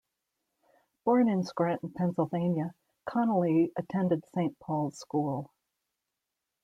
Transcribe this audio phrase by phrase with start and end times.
[1.05, 2.73] Born in Scranton, Pennsylvania,
[3.07, 5.53] Connolly attended Saint Paul's School.